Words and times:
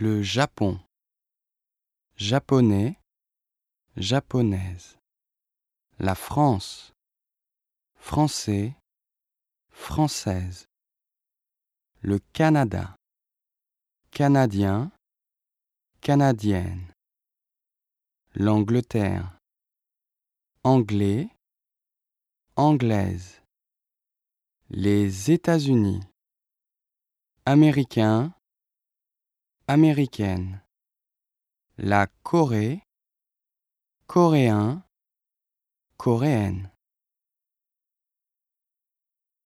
Le 0.00 0.22
Japon. 0.22 0.78
Japonais, 2.14 3.00
japonaise. 3.96 4.96
La 5.98 6.14
France. 6.14 6.92
Français, 7.96 8.76
française. 9.72 10.68
Le 12.00 12.20
Canada. 12.32 12.94
Canadien, 14.12 14.92
canadienne. 16.00 16.92
L'Angleterre. 18.36 19.36
Anglais, 20.62 21.28
anglaise. 22.54 23.42
Les 24.70 25.32
États-Unis. 25.32 26.02
Américain, 27.46 28.32
américaine. 29.70 30.62
La 31.76 32.06
Corée, 32.22 32.80
coréen, 34.06 34.82
coréenne. 35.98 36.70